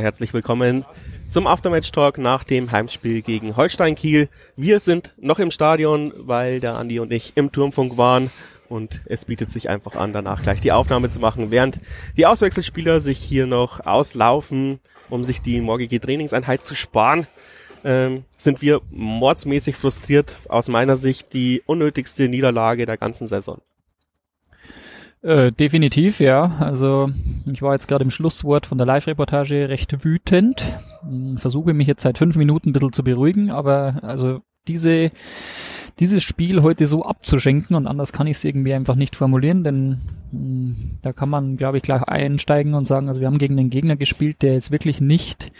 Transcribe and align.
herzlich 0.00 0.32
willkommen 0.32 0.86
zum 1.28 1.46
Aftermatch 1.46 1.92
Talk 1.92 2.16
nach 2.16 2.42
dem 2.42 2.72
Heimspiel 2.72 3.20
gegen 3.20 3.56
Holstein 3.56 3.94
Kiel. 3.94 4.28
Wir 4.56 4.80
sind 4.80 5.14
noch 5.18 5.38
im 5.38 5.50
Stadion, 5.50 6.12
weil 6.16 6.58
der 6.58 6.76
Andi 6.76 7.00
und 7.00 7.12
ich 7.12 7.32
im 7.36 7.52
Turmfunk 7.52 7.98
waren 7.98 8.30
und 8.70 9.02
es 9.04 9.26
bietet 9.26 9.52
sich 9.52 9.68
einfach 9.68 9.96
an, 9.96 10.14
danach 10.14 10.42
gleich 10.42 10.60
die 10.62 10.72
Aufnahme 10.72 11.10
zu 11.10 11.20
machen, 11.20 11.50
während 11.50 11.80
die 12.16 12.24
Auswechselspieler 12.24 13.00
sich 13.00 13.18
hier 13.18 13.46
noch 13.46 13.84
auslaufen, 13.84 14.80
um 15.10 15.22
sich 15.22 15.42
die 15.42 15.60
morgige 15.60 16.00
Trainingseinheit 16.00 16.64
zu 16.64 16.74
sparen. 16.74 17.26
Ähm, 17.84 18.24
sind 18.38 18.62
wir 18.62 18.80
mordsmäßig 18.90 19.76
frustriert, 19.76 20.36
aus 20.48 20.68
meiner 20.68 20.96
Sicht 20.96 21.34
die 21.34 21.62
unnötigste 21.66 22.28
Niederlage 22.28 22.86
der 22.86 22.96
ganzen 22.96 23.26
Saison. 23.26 23.60
Äh, 25.22 25.52
definitiv, 25.52 26.20
ja. 26.20 26.56
Also 26.60 27.10
ich 27.50 27.60
war 27.60 27.74
jetzt 27.74 27.88
gerade 27.88 28.04
im 28.04 28.10
Schlusswort 28.10 28.66
von 28.66 28.78
der 28.78 28.86
Live-Reportage 28.86 29.68
recht 29.68 30.04
wütend. 30.04 30.64
Hm, 31.02 31.36
versuche 31.36 31.74
mich 31.74 31.86
jetzt 31.86 32.02
seit 32.02 32.18
fünf 32.18 32.36
Minuten 32.36 32.70
ein 32.70 32.72
bisschen 32.72 32.92
zu 32.92 33.04
beruhigen, 33.04 33.50
aber 33.50 34.00
also 34.02 34.40
diese 34.66 35.10
dieses 35.98 36.22
Spiel 36.22 36.62
heute 36.62 36.86
so 36.86 37.04
abzuschenken 37.04 37.76
und 37.76 37.86
anders 37.86 38.12
kann 38.12 38.26
ich 38.26 38.38
es 38.38 38.44
irgendwie 38.44 38.72
einfach 38.72 38.94
nicht 38.94 39.16
formulieren, 39.16 39.64
denn 39.64 40.00
hm, 40.30 40.98
da 41.02 41.12
kann 41.12 41.28
man, 41.28 41.58
glaube 41.58 41.76
ich, 41.76 41.82
gleich 41.82 42.02
einsteigen 42.02 42.72
und 42.72 42.86
sagen, 42.86 43.08
also 43.08 43.20
wir 43.20 43.26
haben 43.26 43.38
gegen 43.38 43.58
den 43.58 43.68
Gegner 43.68 43.96
gespielt, 43.96 44.40
der 44.40 44.54
jetzt 44.54 44.70
wirklich 44.70 45.02
nicht 45.02 45.52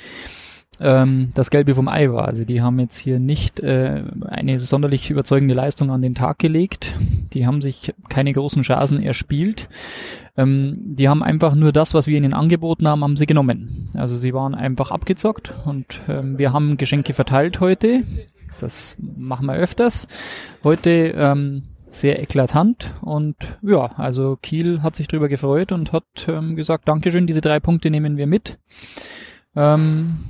ähm, 0.81 1.31
das 1.35 1.51
Gelbe 1.51 1.75
vom 1.75 1.89
Ei 1.89 2.11
war. 2.11 2.27
Also 2.27 2.45
die 2.45 2.63
haben 2.63 2.79
jetzt 2.81 2.99
hier 2.99 3.21
nicht 3.21 3.61
äh, 3.61 4.03
eine 4.27 4.59
sonderlich 4.61 5.11
überzeugende 5.11 5.55
Leistung 5.55 5.91
an 5.91 6.03
den 6.03 6.15
Tag 6.15 6.39
gelegt. 6.39 6.95
Die 7.35 7.47
haben 7.47 7.63
sich 7.63 7.95
keine 8.09 8.33
großen 8.33 8.63
Chancen 8.63 9.03
erspielt. 9.03 9.69
Ähm, 10.37 10.79
die 10.81 11.09
haben 11.09 11.23
einfach 11.23 11.55
nur 11.55 11.73
das, 11.73 11.93
was 11.93 12.07
wir 12.07 12.17
ihnen 12.17 12.33
angeboten 12.33 12.89
haben, 12.89 13.05
haben 13.05 13.17
sie 13.17 13.27
genommen. 13.27 13.91
Also 13.95 14.17
sie 14.17 14.33
waren 14.33 14.55
einfach 14.55 14.91
abgezockt 14.91 15.53
und 15.67 16.01
ähm, 16.09 16.39
wir 16.39 16.53
haben 16.53 16.79
Geschenke 16.79 17.13
verteilt 17.13 17.61
heute. 17.61 18.03
Das 18.59 18.97
machen 18.99 19.47
wir 19.47 19.55
öfters. 19.55 20.09
Heute 20.65 20.91
ähm, 20.91 21.63
sehr 21.91 22.23
eklatant 22.23 22.93
und 23.01 23.37
ja, 23.63 23.87
also 23.97 24.39
Kiel 24.41 24.83
hat 24.83 24.97
sich 24.97 25.09
drüber 25.09 25.29
gefreut 25.29 25.73
und 25.73 25.93
hat 25.93 26.05
ähm, 26.29 26.57
gesagt, 26.57 26.89
Dankeschön, 26.89 27.27
diese 27.27 27.41
drei 27.41 27.59
Punkte 27.59 27.91
nehmen 27.91 28.17
wir 28.17 28.27
mit. 28.27 28.59
Ähm, 29.57 30.21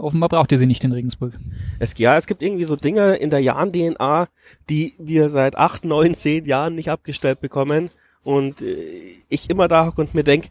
offenbar 0.00 0.28
braucht 0.28 0.52
ihr 0.52 0.58
sie 0.58 0.66
nicht 0.66 0.84
in 0.84 0.92
Regensburg. 0.92 1.38
Es, 1.78 1.94
ja, 1.98 2.16
es 2.16 2.26
gibt 2.26 2.42
irgendwie 2.42 2.64
so 2.64 2.76
Dinge 2.76 3.16
in 3.16 3.30
der 3.30 3.40
Jan-DNA, 3.40 4.28
die 4.68 4.94
wir 4.98 5.30
seit 5.30 5.56
acht, 5.56 5.84
neun, 5.84 6.14
zehn 6.14 6.44
Jahren 6.44 6.74
nicht 6.74 6.90
abgestellt 6.90 7.40
bekommen. 7.40 7.90
Und 8.22 8.60
äh, 8.60 9.16
ich 9.28 9.48
immer 9.48 9.68
da 9.68 9.88
und 9.88 10.14
mir 10.14 10.24
denk, 10.24 10.50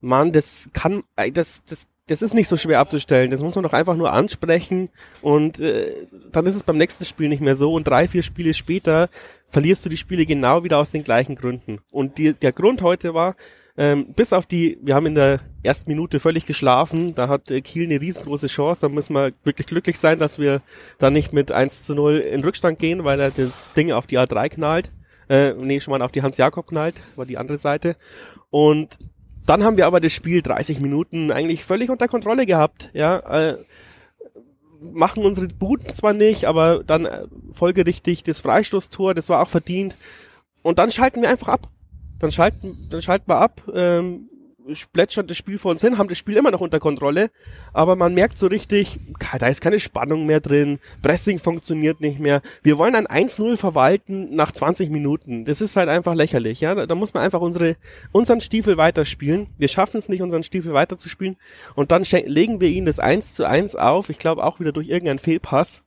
Mann, 0.00 0.32
das 0.32 0.70
kann, 0.72 1.02
äh, 1.16 1.32
das, 1.32 1.64
das, 1.64 1.88
das 2.06 2.22
ist 2.22 2.34
nicht 2.34 2.48
so 2.48 2.56
schwer 2.56 2.80
abzustellen. 2.80 3.30
Das 3.30 3.42
muss 3.42 3.54
man 3.54 3.64
doch 3.64 3.72
einfach 3.72 3.96
nur 3.96 4.12
ansprechen 4.12 4.88
und 5.22 5.58
äh, 5.60 6.06
dann 6.32 6.46
ist 6.46 6.56
es 6.56 6.62
beim 6.62 6.76
nächsten 6.76 7.04
Spiel 7.04 7.28
nicht 7.28 7.42
mehr 7.42 7.54
so. 7.54 7.72
Und 7.72 7.86
drei, 7.86 8.08
vier 8.08 8.22
Spiele 8.22 8.54
später 8.54 9.08
verlierst 9.48 9.84
du 9.84 9.88
die 9.88 9.96
Spiele 9.96 10.26
genau 10.26 10.64
wieder 10.64 10.78
aus 10.78 10.90
den 10.90 11.04
gleichen 11.04 11.36
Gründen. 11.36 11.78
Und 11.90 12.18
die, 12.18 12.34
der 12.34 12.52
Grund 12.52 12.82
heute 12.82 13.14
war, 13.14 13.34
ähm, 13.78 14.12
bis 14.12 14.32
auf 14.32 14.46
die, 14.46 14.76
wir 14.82 14.96
haben 14.96 15.06
in 15.06 15.14
der 15.14 15.38
ersten 15.62 15.88
Minute 15.88 16.18
völlig 16.18 16.46
geschlafen, 16.46 17.14
da 17.14 17.28
hat 17.28 17.48
äh, 17.52 17.60
Kiel 17.60 17.84
eine 17.84 18.00
riesengroße 18.00 18.48
Chance, 18.48 18.80
da 18.80 18.88
müssen 18.88 19.14
wir 19.14 19.32
wirklich 19.44 19.68
glücklich 19.68 20.00
sein, 20.00 20.18
dass 20.18 20.40
wir 20.40 20.62
da 20.98 21.10
nicht 21.10 21.32
mit 21.32 21.52
1 21.52 21.84
zu 21.84 21.94
0 21.94 22.16
in 22.16 22.42
Rückstand 22.42 22.80
gehen, 22.80 23.04
weil 23.04 23.20
er 23.20 23.30
das 23.30 23.72
Ding 23.74 23.92
auf 23.92 24.08
die 24.08 24.18
A3 24.18 24.48
knallt. 24.48 24.90
Äh, 25.28 25.52
nee, 25.54 25.78
schon 25.78 25.92
mal 25.92 26.02
auf 26.02 26.10
die 26.10 26.22
Hans-Jakob 26.22 26.66
knallt, 26.66 27.00
war 27.14 27.24
die 27.24 27.38
andere 27.38 27.56
Seite. 27.56 27.94
Und 28.50 28.98
dann 29.46 29.62
haben 29.62 29.76
wir 29.76 29.86
aber 29.86 30.00
das 30.00 30.12
Spiel 30.12 30.42
30 30.42 30.80
Minuten 30.80 31.30
eigentlich 31.30 31.64
völlig 31.64 31.88
unter 31.88 32.08
Kontrolle 32.08 32.46
gehabt, 32.46 32.90
ja, 32.94 33.18
äh, 33.18 33.58
machen 34.80 35.24
unsere 35.24 35.46
Buten 35.46 35.94
zwar 35.94 36.14
nicht, 36.14 36.46
aber 36.46 36.82
dann 36.82 37.04
äh, 37.04 37.26
folgerichtig 37.52 38.24
das 38.24 38.40
Freistoßtor, 38.40 39.14
das 39.14 39.28
war 39.28 39.40
auch 39.40 39.48
verdient. 39.48 39.96
Und 40.62 40.80
dann 40.80 40.90
schalten 40.90 41.22
wir 41.22 41.30
einfach 41.30 41.48
ab 41.48 41.68
dann 42.18 42.30
schalten, 42.32 42.88
dann 42.90 43.02
schalten 43.02 43.28
wir 43.28 43.36
ab, 43.36 43.62
ähm, 43.72 44.28
plätschern 44.92 45.26
das 45.26 45.36
Spiel 45.36 45.58
vor 45.58 45.70
uns 45.70 45.80
hin, 45.80 45.98
haben 45.98 46.08
das 46.08 46.18
Spiel 46.18 46.36
immer 46.36 46.50
noch 46.50 46.60
unter 46.60 46.80
Kontrolle, 46.80 47.30
aber 47.72 47.96
man 47.96 48.14
merkt 48.14 48.38
so 48.38 48.46
richtig, 48.46 49.00
da 49.38 49.46
ist 49.46 49.60
keine 49.60 49.80
Spannung 49.80 50.26
mehr 50.26 50.40
drin, 50.40 50.78
Pressing 51.02 51.38
funktioniert 51.38 52.00
nicht 52.00 52.18
mehr. 52.18 52.42
Wir 52.62 52.78
wollen 52.78 52.94
ein 52.94 53.06
1-0 53.06 53.56
verwalten 53.56 54.34
nach 54.34 54.52
20 54.52 54.90
Minuten. 54.90 55.44
Das 55.44 55.60
ist 55.60 55.76
halt 55.76 55.88
einfach 55.88 56.14
lächerlich, 56.14 56.60
ja. 56.60 56.74
Da, 56.74 56.86
da 56.86 56.94
muss 56.94 57.14
man 57.14 57.22
einfach 57.22 57.40
unsere, 57.40 57.76
unseren 58.12 58.40
Stiefel 58.40 58.76
weiterspielen. 58.76 59.46
Wir 59.58 59.68
schaffen 59.68 59.96
es 59.96 60.08
nicht, 60.08 60.22
unseren 60.22 60.42
Stiefel 60.42 60.74
weiterzuspielen 60.74 61.36
und 61.74 61.90
dann 61.90 62.02
legen 62.26 62.60
wir 62.60 62.68
ihnen 62.68 62.86
das 62.86 62.98
1 62.98 63.34
zu 63.34 63.46
1 63.46 63.76
auf, 63.76 64.10
ich 64.10 64.18
glaube 64.18 64.44
auch 64.44 64.60
wieder 64.60 64.72
durch 64.72 64.88
irgendeinen 64.88 65.18
Fehlpass 65.18 65.82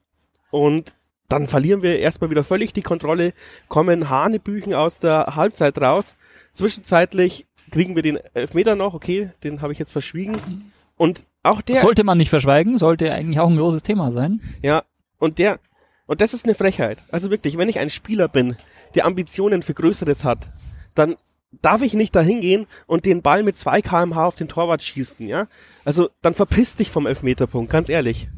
und 0.50 0.96
dann 1.32 1.48
verlieren 1.48 1.82
wir 1.82 2.00
erstmal 2.00 2.30
wieder 2.30 2.44
völlig 2.44 2.74
die 2.74 2.82
Kontrolle, 2.82 3.34
kommen 3.68 4.10
Hanebüchen 4.10 4.74
aus 4.74 5.00
der 5.00 5.36
Halbzeit 5.36 5.80
raus. 5.80 6.16
Zwischenzeitlich 6.54 7.46
kriegen 7.72 7.96
wir 7.96 8.04
den 8.04 8.20
Elfmeter 8.34 8.76
noch, 8.76 8.94
okay, 8.94 9.32
den 9.44 9.62
habe 9.62 9.72
ich 9.72 9.80
jetzt 9.80 9.94
verschwiegen. 9.94 10.72
Und 10.98 11.24
auch 11.44 11.62
der. 11.62 11.78
Sollte 11.78 12.04
man 12.04 12.18
nicht 12.18 12.30
verschweigen, 12.30 12.78
sollte 12.78 13.12
eigentlich 13.12 13.40
auch 13.40 13.50
ein 13.50 13.58
großes 13.58 13.84
Thema 13.84 14.12
sein. 14.12 14.42
Ja, 14.62 14.84
und 15.18 15.40
der, 15.40 15.60
und 16.06 16.22
das 16.22 16.34
ist 16.34 16.46
eine 16.46 16.54
Frechheit. 16.54 17.04
Also 17.12 17.30
wirklich, 17.30 17.58
wenn 17.58 17.70
ich 17.70 17.80
ein 17.80 17.90
Spieler 17.90 18.28
bin, 18.28 18.58
der 18.96 19.06
Ambitionen 19.06 19.64
für 19.64 19.74
Größeres 19.74 20.26
hat, 20.26 20.50
dann 20.96 21.16
darf 21.62 21.82
ich 21.82 21.94
nicht 21.94 22.16
dahin 22.16 22.42
gehen 22.42 22.66
und 22.88 23.06
den 23.06 23.22
Ball 23.22 23.44
mit 23.44 23.58
2 23.58 23.82
kmh 23.82 24.26
auf 24.26 24.36
den 24.36 24.48
Torwart 24.48 24.82
schießen, 24.82 25.28
ja? 25.28 25.48
Also 25.84 26.10
dann 26.22 26.34
verpiss 26.34 26.76
dich 26.76 26.92
vom 26.92 27.06
Elfmeterpunkt, 27.08 27.72
ganz 27.72 27.90
ehrlich. 27.90 28.30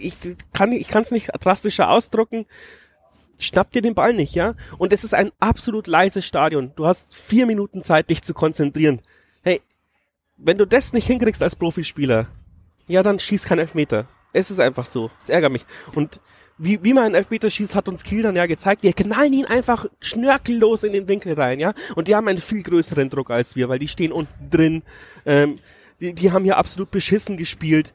Ich 0.00 0.14
kann 0.52 0.72
ich 0.72 0.94
es 0.94 1.10
nicht 1.10 1.30
drastischer 1.40 1.90
ausdrucken. 1.90 2.46
Schnapp 3.38 3.70
dir 3.70 3.80
den 3.80 3.94
Ball 3.94 4.12
nicht, 4.12 4.34
ja? 4.34 4.54
Und 4.76 4.92
es 4.92 5.04
ist 5.04 5.14
ein 5.14 5.32
absolut 5.40 5.86
leises 5.86 6.26
Stadion. 6.26 6.72
Du 6.76 6.86
hast 6.86 7.14
vier 7.14 7.46
Minuten 7.46 7.82
Zeit, 7.82 8.10
dich 8.10 8.22
zu 8.22 8.34
konzentrieren. 8.34 9.00
Hey, 9.42 9.62
wenn 10.36 10.58
du 10.58 10.66
das 10.66 10.92
nicht 10.92 11.06
hinkriegst 11.06 11.42
als 11.42 11.56
Profispieler, 11.56 12.26
ja, 12.86 13.02
dann 13.02 13.18
schieß 13.18 13.44
kein 13.44 13.58
Elfmeter. 13.58 14.06
Es 14.34 14.50
ist 14.50 14.60
einfach 14.60 14.84
so. 14.84 15.10
Es 15.18 15.30
ärgert 15.30 15.52
mich. 15.52 15.64
Und 15.94 16.20
wie, 16.62 16.84
wie 16.84 16.92
man 16.92 17.04
einen 17.04 17.14
Elfmeter 17.14 17.48
schießt, 17.48 17.74
hat 17.74 17.88
uns 17.88 18.04
Kiel 18.04 18.22
dann 18.22 18.36
ja 18.36 18.44
gezeigt. 18.44 18.82
Wir 18.82 18.92
knallen 18.92 19.32
ihn 19.32 19.46
einfach 19.46 19.86
schnörkellos 20.00 20.84
in 20.84 20.92
den 20.92 21.08
Winkel 21.08 21.32
rein, 21.32 21.58
ja. 21.58 21.72
Und 21.94 22.06
die 22.06 22.14
haben 22.14 22.28
einen 22.28 22.38
viel 22.38 22.62
größeren 22.62 23.08
Druck 23.08 23.30
als 23.30 23.56
wir, 23.56 23.70
weil 23.70 23.78
die 23.78 23.88
stehen 23.88 24.12
unten 24.12 24.50
drin. 24.50 24.82
Ähm, 25.24 25.56
die, 26.00 26.12
die 26.12 26.32
haben 26.32 26.44
hier 26.44 26.58
absolut 26.58 26.90
beschissen 26.90 27.38
gespielt. 27.38 27.94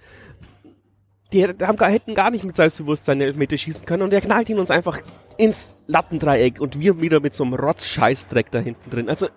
Die 1.32 1.46
haben 1.46 1.78
hätten 1.78 2.16
gar 2.16 2.32
nicht 2.32 2.44
mit 2.44 2.56
Selbstbewusstsein 2.56 3.20
den 3.20 3.28
Elfmeter 3.28 3.58
schießen 3.58 3.86
können 3.86 4.02
und 4.02 4.10
der 4.10 4.22
knallt 4.22 4.50
ihn 4.50 4.58
uns 4.58 4.72
einfach 4.72 5.00
ins 5.38 5.76
Lattendreieck 5.86 6.60
und 6.60 6.80
wir 6.80 7.02
wieder 7.02 7.20
mit 7.20 7.36
so 7.36 7.44
einem 7.44 7.54
Rotz-Scheißdreck 7.54 8.50
da 8.50 8.60
hinten 8.60 8.90
drin. 8.90 9.10
Also, 9.10 9.28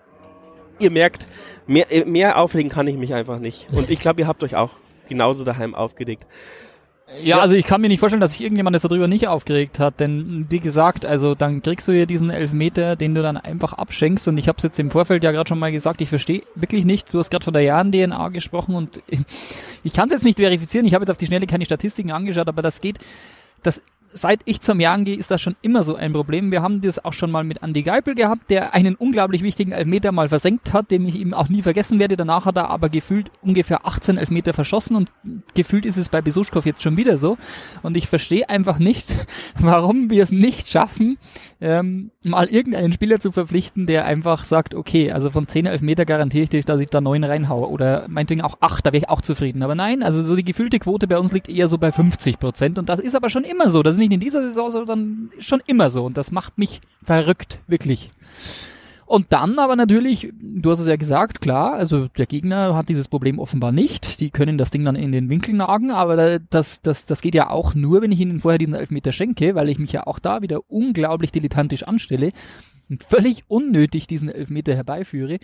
ihr 0.78 0.90
merkt, 0.90 1.26
mehr, 1.66 1.86
mehr 2.06 2.38
aufregen 2.38 2.70
kann 2.70 2.86
ich 2.86 2.96
mich 2.96 3.12
einfach 3.12 3.40
nicht. 3.40 3.68
Und 3.72 3.90
ich 3.90 3.98
glaube, 3.98 4.20
ihr 4.20 4.26
habt 4.26 4.42
euch 4.42 4.56
auch 4.56 4.70
genauso 5.08 5.44
daheim 5.44 5.74
aufgeregt. 5.74 6.26
Ja, 7.16 7.24
ja, 7.24 7.38
also 7.40 7.54
ich 7.54 7.64
kann 7.64 7.80
mir 7.80 7.88
nicht 7.88 8.00
vorstellen, 8.00 8.20
dass 8.20 8.32
sich 8.32 8.42
irgendjemand 8.42 8.74
jetzt 8.74 8.84
darüber 8.84 9.08
nicht 9.08 9.28
aufgeregt 9.28 9.78
hat, 9.78 9.98
denn 9.98 10.46
wie 10.50 10.60
gesagt, 10.60 11.06
also 11.06 11.34
dann 11.34 11.62
kriegst 11.62 11.88
du 11.88 11.92
hier 11.92 12.04
diesen 12.04 12.28
Elfmeter, 12.28 12.96
den 12.96 13.14
du 13.14 13.22
dann 13.22 13.38
einfach 13.38 13.72
abschenkst 13.72 14.28
und 14.28 14.36
ich 14.36 14.46
habe 14.46 14.58
es 14.58 14.62
jetzt 14.62 14.78
im 14.78 14.90
Vorfeld 14.90 15.24
ja 15.24 15.32
gerade 15.32 15.48
schon 15.48 15.58
mal 15.58 15.72
gesagt, 15.72 16.02
ich 16.02 16.10
verstehe 16.10 16.42
wirklich 16.54 16.84
nicht, 16.84 17.12
du 17.12 17.18
hast 17.18 17.30
gerade 17.30 17.44
von 17.44 17.54
der 17.54 17.62
Jahren-DNA 17.62 18.28
gesprochen 18.28 18.74
und 18.74 19.00
ich 19.84 19.94
kann 19.94 20.08
es 20.08 20.16
jetzt 20.16 20.24
nicht 20.24 20.38
verifizieren, 20.38 20.86
ich 20.86 20.92
habe 20.92 21.02
jetzt 21.02 21.10
auf 21.10 21.18
die 21.18 21.26
Schnelle 21.26 21.46
keine 21.46 21.64
Statistiken 21.64 22.12
angeschaut, 22.12 22.48
aber 22.48 22.60
das 22.60 22.82
geht, 22.82 22.98
das 23.62 23.82
seit 24.12 24.40
ich 24.44 24.60
zum 24.60 24.80
Jahren 24.80 25.04
gehe, 25.04 25.16
ist 25.16 25.30
das 25.30 25.40
schon 25.40 25.56
immer 25.62 25.82
so 25.82 25.94
ein 25.94 26.12
Problem. 26.12 26.50
Wir 26.50 26.62
haben 26.62 26.80
das 26.80 27.04
auch 27.04 27.12
schon 27.12 27.30
mal 27.30 27.44
mit 27.44 27.62
Andy 27.62 27.82
Geipel 27.82 28.14
gehabt, 28.14 28.50
der 28.50 28.74
einen 28.74 28.94
unglaublich 28.94 29.42
wichtigen 29.42 29.72
Elfmeter 29.72 30.12
mal 30.12 30.28
versenkt 30.28 30.72
hat, 30.72 30.90
den 30.90 31.06
ich 31.06 31.16
ihm 31.16 31.34
auch 31.34 31.48
nie 31.48 31.62
vergessen 31.62 31.98
werde. 31.98 32.16
Danach 32.16 32.44
hat 32.46 32.56
er 32.56 32.70
aber 32.70 32.88
gefühlt 32.88 33.30
ungefähr 33.42 33.86
18 33.86 34.16
Elfmeter 34.16 34.54
verschossen 34.54 34.96
und 34.96 35.12
gefühlt 35.54 35.86
ist 35.86 35.96
es 35.96 36.08
bei 36.08 36.20
Besuschkow 36.20 36.64
jetzt 36.64 36.82
schon 36.82 36.96
wieder 36.96 37.18
so. 37.18 37.36
Und 37.82 37.96
ich 37.96 38.08
verstehe 38.08 38.48
einfach 38.48 38.78
nicht, 38.78 39.14
warum 39.58 40.10
wir 40.10 40.22
es 40.22 40.32
nicht 40.32 40.68
schaffen, 40.68 41.18
ähm, 41.60 42.10
mal 42.22 42.46
irgendeinen 42.46 42.92
Spieler 42.92 43.20
zu 43.20 43.32
verpflichten, 43.32 43.86
der 43.86 44.04
einfach 44.04 44.44
sagt, 44.44 44.74
okay, 44.74 45.10
also 45.10 45.30
von 45.30 45.48
10 45.48 45.66
Elfmeter 45.66 46.04
garantiere 46.04 46.44
ich 46.44 46.50
dir, 46.50 46.62
dass 46.62 46.80
ich 46.80 46.88
da 46.88 47.00
9 47.00 47.24
reinhaue. 47.24 47.68
Oder 47.68 48.06
meinetwegen 48.08 48.42
auch 48.42 48.58
8, 48.60 48.86
da 48.86 48.92
wäre 48.92 49.02
ich 49.02 49.08
auch 49.08 49.20
zufrieden. 49.20 49.62
Aber 49.62 49.74
nein, 49.74 50.02
also 50.02 50.22
so 50.22 50.36
die 50.36 50.44
gefühlte 50.44 50.78
Quote 50.78 51.06
bei 51.06 51.18
uns 51.18 51.32
liegt 51.32 51.48
eher 51.48 51.66
so 51.66 51.78
bei 51.78 51.92
50 51.92 52.38
Prozent. 52.38 52.78
Und 52.78 52.88
das 52.88 53.00
ist 53.00 53.16
aber 53.16 53.28
schon 53.28 53.44
immer 53.44 53.70
so. 53.70 53.82
Das 53.82 53.97
ist 53.98 54.02
nicht 54.02 54.12
in 54.12 54.20
dieser 54.20 54.42
Saison 54.42 54.70
so, 54.70 54.78
sondern 54.84 55.30
schon 55.38 55.60
immer 55.66 55.90
so. 55.90 56.04
Und 56.04 56.16
das 56.16 56.30
macht 56.30 56.58
mich 56.58 56.80
verrückt, 57.02 57.60
wirklich. 57.66 58.10
Und 59.08 59.32
dann 59.32 59.58
aber 59.58 59.74
natürlich, 59.74 60.32
du 60.38 60.70
hast 60.70 60.80
es 60.80 60.86
ja 60.86 60.96
gesagt, 60.96 61.40
klar, 61.40 61.72
also 61.72 62.08
der 62.08 62.26
Gegner 62.26 62.76
hat 62.76 62.90
dieses 62.90 63.08
Problem 63.08 63.38
offenbar 63.38 63.72
nicht. 63.72 64.20
Die 64.20 64.28
können 64.28 64.58
das 64.58 64.70
Ding 64.70 64.84
dann 64.84 64.96
in 64.96 65.12
den 65.12 65.30
Winkel 65.30 65.54
nagen, 65.54 65.90
aber 65.90 66.38
das, 66.38 66.82
das, 66.82 67.06
das 67.06 67.22
geht 67.22 67.34
ja 67.34 67.48
auch 67.48 67.74
nur, 67.74 68.02
wenn 68.02 68.12
ich 68.12 68.20
ihnen 68.20 68.40
vorher 68.40 68.58
diesen 68.58 68.74
Elfmeter 68.74 69.12
schenke, 69.12 69.54
weil 69.54 69.70
ich 69.70 69.78
mich 69.78 69.92
ja 69.92 70.06
auch 70.06 70.18
da 70.18 70.42
wieder 70.42 70.60
unglaublich 70.68 71.32
dilettantisch 71.32 71.84
anstelle 71.84 72.32
und 72.90 73.02
völlig 73.02 73.44
unnötig 73.48 74.08
diesen 74.08 74.28
Elfmeter 74.28 74.74
herbeiführe. 74.74 75.38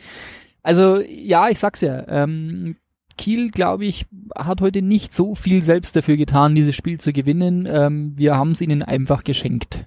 Also 0.62 1.01
ja, 1.01 1.49
ich 1.49 1.59
sag's 1.59 1.81
ja, 1.81 2.05
ähm, 2.06 2.77
Kiel, 3.17 3.51
glaube 3.51 3.85
ich, 3.85 4.07
hat 4.37 4.61
heute 4.61 4.83
nicht 4.83 5.15
so 5.15 5.35
viel 5.35 5.63
selbst 5.63 5.97
dafür 5.97 6.17
getan, 6.17 6.55
dieses 6.55 6.75
Spiel 6.75 6.99
zu 6.99 7.13
gewinnen. 7.13 7.69
Ähm, 7.71 8.13
wir 8.17 8.37
haben 8.37 8.53
es 8.53 8.61
ihnen 8.61 8.83
einfach 8.83 9.25
geschenkt. 9.25 9.87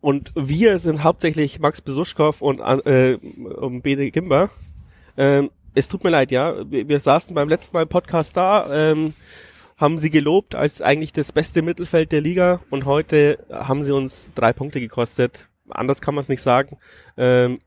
Und 0.00 0.32
wir 0.36 0.78
sind 0.78 1.02
hauptsächlich 1.02 1.58
Max 1.58 1.80
Besuschkow 1.80 2.40
und, 2.40 2.60
äh, 2.60 3.16
und 3.16 3.82
Bede 3.82 4.10
Gimber. 4.10 4.50
Ähm, 5.16 5.50
es 5.74 5.88
tut 5.88 6.04
mir 6.04 6.10
leid, 6.10 6.30
ja. 6.30 6.70
Wir, 6.70 6.88
wir 6.88 7.00
saßen 7.00 7.34
beim 7.34 7.48
letzten 7.48 7.76
Mal 7.76 7.82
im 7.82 7.88
Podcast 7.88 8.36
da, 8.36 8.90
ähm, 8.90 9.14
haben 9.76 9.98
sie 9.98 10.10
gelobt 10.10 10.54
als 10.54 10.80
eigentlich 10.80 11.12
das 11.12 11.32
beste 11.32 11.60
Mittelfeld 11.62 12.12
der 12.12 12.20
Liga 12.20 12.60
und 12.70 12.86
heute 12.86 13.44
haben 13.50 13.82
sie 13.82 13.92
uns 13.92 14.30
drei 14.34 14.52
Punkte 14.52 14.80
gekostet. 14.80 15.48
Anders 15.68 16.00
kann 16.00 16.14
man 16.14 16.22
es 16.22 16.28
nicht 16.28 16.42
sagen. 16.42 16.78
Ähm, 17.16 17.60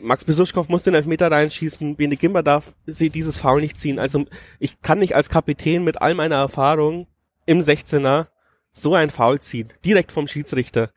Max 0.00 0.24
Besuschkow 0.24 0.68
muss 0.68 0.84
den 0.84 0.94
Elfmeter 0.94 1.30
reinschießen, 1.30 1.96
Bene 1.96 2.16
Gimber 2.16 2.42
darf 2.42 2.74
sie 2.86 3.10
dieses 3.10 3.38
Foul 3.38 3.60
nicht 3.60 3.78
ziehen. 3.78 3.98
Also 3.98 4.24
ich 4.58 4.80
kann 4.80 4.98
nicht 4.98 5.14
als 5.14 5.28
Kapitän 5.28 5.84
mit 5.84 6.00
all 6.00 6.14
meiner 6.14 6.36
Erfahrung 6.36 7.06
im 7.46 7.60
16er 7.60 8.26
so 8.72 8.94
ein 8.94 9.10
Foul 9.10 9.40
ziehen, 9.40 9.72
direkt 9.84 10.12
vom 10.12 10.26
Schiedsrichter. 10.26 10.90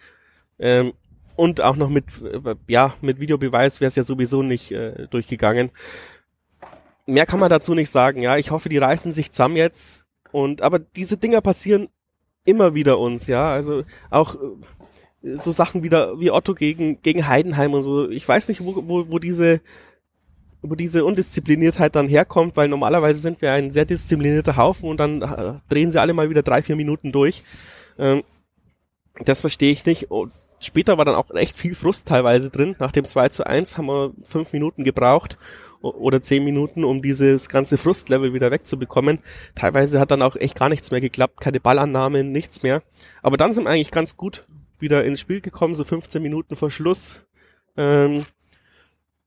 Ähm, 0.59 0.93
und 1.35 1.59
auch 1.59 1.75
noch 1.75 1.89
mit, 1.89 2.05
äh, 2.21 2.55
ja, 2.67 2.93
mit 3.01 3.19
Videobeweis 3.19 3.81
wäre 3.81 3.89
es 3.89 3.95
ja 3.95 4.03
sowieso 4.03 4.41
nicht 4.41 4.71
äh, 4.71 5.07
durchgegangen. 5.09 5.71
Mehr 7.05 7.25
kann 7.25 7.39
man 7.39 7.49
dazu 7.49 7.73
nicht 7.73 7.89
sagen, 7.89 8.21
ja. 8.21 8.37
Ich 8.37 8.51
hoffe, 8.51 8.69
die 8.69 8.77
reißen 8.77 9.11
sich 9.11 9.31
zusammen 9.31 9.57
jetzt. 9.57 10.05
Und, 10.31 10.61
aber 10.61 10.79
diese 10.79 11.17
Dinger 11.17 11.41
passieren 11.41 11.89
immer 12.45 12.73
wieder 12.73 12.99
uns, 12.99 13.27
ja. 13.27 13.51
Also 13.51 13.83
auch 14.09 14.35
äh, 14.35 14.37
so 15.33 15.51
Sachen 15.51 15.83
wieder 15.83 16.19
wie 16.19 16.31
Otto 16.31 16.53
gegen, 16.53 17.01
gegen 17.01 17.27
Heidenheim 17.27 17.73
und 17.73 17.83
so. 17.83 18.09
Ich 18.09 18.27
weiß 18.27 18.47
nicht, 18.47 18.63
wo, 18.63 18.75
wo, 18.87 19.09
wo 19.09 19.19
diese, 19.19 19.61
wo 20.61 20.75
diese 20.75 21.03
Undiszipliniertheit 21.03 21.95
dann 21.95 22.07
herkommt, 22.07 22.55
weil 22.55 22.67
normalerweise 22.67 23.19
sind 23.19 23.41
wir 23.41 23.51
ein 23.51 23.71
sehr 23.71 23.85
disziplinierter 23.85 24.55
Haufen 24.55 24.89
und 24.89 24.99
dann 24.99 25.21
äh, 25.21 25.53
drehen 25.69 25.91
sie 25.91 25.99
alle 25.99 26.13
mal 26.13 26.29
wieder 26.29 26.43
drei, 26.43 26.61
vier 26.61 26.75
Minuten 26.75 27.11
durch. 27.11 27.43
Ähm, 27.97 28.23
das 29.23 29.41
verstehe 29.41 29.71
ich 29.71 29.85
nicht. 29.85 30.11
Und 30.11 30.31
später 30.59 30.97
war 30.97 31.05
dann 31.05 31.15
auch 31.15 31.31
echt 31.31 31.57
viel 31.57 31.75
Frust 31.75 32.07
teilweise 32.07 32.49
drin. 32.49 32.75
Nach 32.79 32.91
dem 32.91 33.05
2 33.05 33.29
zu 33.29 33.47
1 33.47 33.77
haben 33.77 33.87
wir 33.87 34.13
fünf 34.23 34.53
Minuten 34.53 34.83
gebraucht 34.83 35.37
oder 35.81 36.21
zehn 36.21 36.43
Minuten, 36.43 36.83
um 36.83 37.01
dieses 37.01 37.47
ganze 37.47 37.77
Frustlevel 37.77 38.33
wieder 38.33 38.49
wegzubekommen. 38.51 39.19
Teilweise 39.53 39.99
hat 39.99 40.11
dann 40.11 40.21
auch 40.23 40.35
echt 40.35 40.55
gar 40.55 40.69
nichts 40.69 40.89
mehr 40.91 41.01
geklappt, 41.01 41.39
keine 41.41 41.59
Ballannahmen, 41.59 42.31
nichts 42.31 42.63
mehr. 42.63 42.81
Aber 43.21 43.37
dann 43.37 43.53
sind 43.53 43.65
wir 43.65 43.69
eigentlich 43.69 43.91
ganz 43.91 44.17
gut 44.17 44.45
wieder 44.79 45.03
ins 45.03 45.19
Spiel 45.19 45.41
gekommen, 45.41 45.75
so 45.75 45.83
15 45.83 46.21
Minuten 46.21 46.55
vor 46.55 46.71
Schluss. 46.71 47.25
Ähm, 47.77 48.23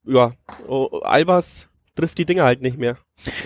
ja, 0.05 0.33
oh, 0.67 1.01
Albers 1.03 1.69
trifft 1.95 2.19
die 2.19 2.25
Dinge 2.25 2.45
halt 2.45 2.63
nicht 2.63 2.79
mehr. 2.79 2.97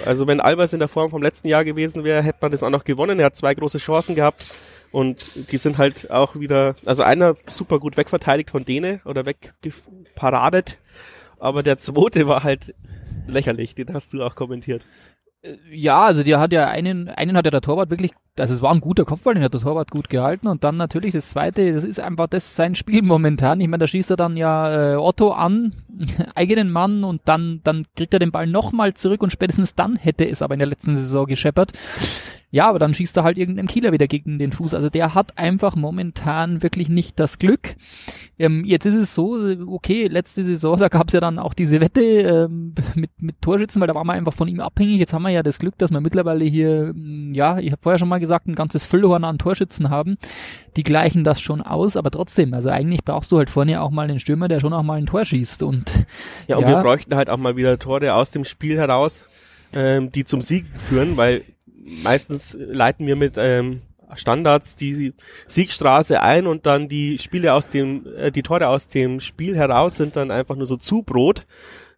Also 0.04 0.26
wenn 0.26 0.40
Albers 0.40 0.72
in 0.72 0.78
der 0.78 0.88
Form 0.88 1.10
vom 1.10 1.22
letzten 1.22 1.48
Jahr 1.48 1.64
gewesen 1.64 2.04
wäre, 2.04 2.22
hätte 2.22 2.38
man 2.42 2.52
das 2.52 2.62
auch 2.62 2.70
noch 2.70 2.84
gewonnen. 2.84 3.18
Er 3.18 3.26
hat 3.26 3.36
zwei 3.36 3.54
große 3.54 3.78
Chancen 3.78 4.14
gehabt. 4.14 4.46
Und 4.92 5.50
die 5.50 5.56
sind 5.56 5.78
halt 5.78 6.10
auch 6.10 6.38
wieder, 6.38 6.76
also 6.84 7.02
einer 7.02 7.34
super 7.46 7.78
gut 7.78 7.96
wegverteidigt 7.96 8.50
von 8.50 8.64
denen 8.64 9.00
oder 9.06 9.24
wegparadet, 9.24 10.78
aber 11.38 11.62
der 11.62 11.78
zweite 11.78 12.28
war 12.28 12.44
halt 12.44 12.74
lächerlich, 13.26 13.74
den 13.74 13.94
hast 13.94 14.12
du 14.12 14.22
auch 14.22 14.34
kommentiert. 14.34 14.84
Äh, 15.40 15.56
ja, 15.70 16.02
also 16.04 16.22
der 16.22 16.38
hat 16.38 16.52
ja 16.52 16.68
einen, 16.68 17.08
einen 17.08 17.36
hat 17.38 17.46
ja 17.46 17.50
der 17.50 17.62
Torwart 17.62 17.88
wirklich, 17.88 18.12
also 18.38 18.54
es 18.54 18.62
war 18.62 18.72
ein 18.72 18.80
guter 18.80 19.04
Kopfball, 19.04 19.34
den 19.34 19.42
hat 19.42 19.52
der 19.52 19.60
Torwart 19.60 19.90
gut 19.90 20.08
gehalten 20.08 20.46
und 20.46 20.64
dann 20.64 20.76
natürlich 20.76 21.12
das 21.12 21.28
zweite, 21.28 21.72
das 21.72 21.84
ist 21.84 22.00
einfach 22.00 22.28
das 22.28 22.56
sein 22.56 22.74
Spiel 22.74 23.02
momentan. 23.02 23.60
Ich 23.60 23.68
meine, 23.68 23.82
da 23.82 23.86
schießt 23.86 24.10
er 24.10 24.16
dann 24.16 24.36
ja 24.36 24.94
äh, 24.94 24.96
Otto 24.96 25.32
an, 25.32 25.74
eigenen 26.34 26.70
Mann 26.70 27.04
und 27.04 27.22
dann, 27.26 27.60
dann 27.64 27.84
kriegt 27.96 28.14
er 28.14 28.20
den 28.20 28.32
Ball 28.32 28.46
nochmal 28.46 28.94
zurück 28.94 29.22
und 29.22 29.32
spätestens 29.32 29.74
dann 29.74 29.96
hätte 29.96 30.28
es 30.28 30.42
aber 30.42 30.54
in 30.54 30.60
der 30.60 30.68
letzten 30.68 30.96
Saison 30.96 31.26
gescheppert. 31.26 31.72
Ja, 32.54 32.68
aber 32.68 32.78
dann 32.78 32.92
schießt 32.92 33.16
er 33.16 33.24
halt 33.24 33.38
irgendeinem 33.38 33.66
Kieler 33.66 33.92
wieder 33.92 34.06
gegen 34.06 34.38
den 34.38 34.52
Fuß. 34.52 34.74
Also 34.74 34.90
der 34.90 35.14
hat 35.14 35.38
einfach 35.38 35.74
momentan 35.74 36.62
wirklich 36.62 36.90
nicht 36.90 37.18
das 37.18 37.38
Glück. 37.38 37.76
Ähm, 38.38 38.64
jetzt 38.66 38.84
ist 38.84 38.94
es 38.94 39.14
so, 39.14 39.38
okay, 39.68 40.06
letzte 40.06 40.42
Saison, 40.42 40.76
da 40.78 40.88
gab 40.88 41.08
es 41.08 41.14
ja 41.14 41.20
dann 41.20 41.38
auch 41.38 41.54
diese 41.54 41.80
Wette 41.80 42.02
ähm, 42.02 42.74
mit, 42.94 43.10
mit 43.22 43.40
Torschützen, 43.40 43.80
weil 43.80 43.88
da 43.88 43.94
war 43.94 44.04
man 44.04 44.16
einfach 44.16 44.34
von 44.34 44.48
ihm 44.48 44.60
abhängig. 44.60 45.00
Jetzt 45.00 45.14
haben 45.14 45.22
wir 45.22 45.30
ja 45.30 45.42
das 45.42 45.60
Glück, 45.60 45.78
dass 45.78 45.90
wir 45.92 46.02
mittlerweile 46.02 46.44
hier, 46.44 46.92
mm, 46.94 47.32
ja, 47.32 47.58
ich 47.58 47.72
habe 47.72 47.80
vorher 47.80 47.98
schon 47.98 48.10
mal 48.10 48.20
gesagt, 48.22 48.46
ein 48.48 48.54
ganzes 48.54 48.84
Füllhorn 48.84 49.24
an 49.24 49.36
Torschützen 49.36 49.90
haben. 49.90 50.16
Die 50.76 50.82
gleichen 50.82 51.22
das 51.22 51.42
schon 51.42 51.60
aus, 51.60 51.98
aber 51.98 52.10
trotzdem, 52.10 52.54
also 52.54 52.70
eigentlich 52.70 53.04
brauchst 53.04 53.30
du 53.30 53.36
halt 53.36 53.50
vorne 53.50 53.82
auch 53.82 53.90
mal 53.90 54.08
einen 54.08 54.18
Stürmer, 54.18 54.48
der 54.48 54.60
schon 54.60 54.72
auch 54.72 54.82
mal 54.82 54.96
ein 54.96 55.04
Tor 55.04 55.26
schießt. 55.26 55.62
Und, 55.62 56.06
ja, 56.46 56.56
und 56.56 56.62
ja, 56.62 56.68
wir 56.68 56.82
bräuchten 56.82 57.14
halt 57.14 57.28
auch 57.28 57.36
mal 57.36 57.56
wieder 57.56 57.78
Tore 57.78 58.14
aus 58.14 58.30
dem 58.30 58.46
Spiel 58.46 58.78
heraus, 58.78 59.26
ähm, 59.74 60.10
die 60.10 60.24
zum 60.24 60.40
Sieg 60.40 60.64
führen, 60.78 61.18
weil 61.18 61.42
meistens 62.02 62.56
leiten 62.58 63.06
wir 63.06 63.16
mit 63.16 63.34
ähm, 63.36 63.82
Standards 64.14 64.76
die 64.76 65.14
Siegstraße 65.46 66.20
ein 66.20 66.46
und 66.46 66.66
dann 66.66 66.88
die 66.88 67.18
Spiele 67.18 67.54
aus 67.54 67.68
dem, 67.68 68.06
äh, 68.16 68.30
die 68.30 68.42
Tore 68.42 68.68
aus 68.68 68.86
dem 68.86 69.20
Spiel 69.20 69.56
heraus 69.56 69.96
sind 69.96 70.16
dann 70.16 70.30
einfach 70.30 70.56
nur 70.56 70.66
so 70.66 70.76
Zubrot. 70.76 71.46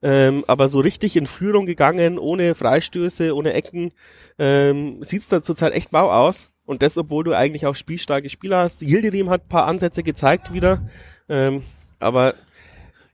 Ähm, 0.05 0.45
aber 0.47 0.69
so 0.69 0.81
richtig 0.81 1.17
in 1.17 1.27
Führung 1.27 1.65
gegangen, 1.65 2.19
ohne 2.19 2.55
Freistöße, 2.55 3.35
ohne 3.35 3.55
Ecken, 3.55 3.93
ähm, 4.39 5.03
sieht's 5.03 5.31
da 5.31 5.43
zurzeit 5.43 5.73
echt 5.73 5.93
mau 5.93 6.11
aus. 6.11 6.51
Und 6.67 6.83
das, 6.83 6.99
obwohl 6.99 7.25
du 7.25 7.33
eigentlich 7.33 7.67
auch 7.67 7.75
spielstarke 7.75 8.29
Spieler 8.29 8.59
hast. 8.59 8.83
Yildirim 8.83 9.31
hat 9.31 9.49
paar 9.49 9.67
Ansätze 9.67 10.03
gezeigt 10.03 10.53
wieder. 10.53 10.83
Ähm, 11.29 11.63
aber 12.01 12.35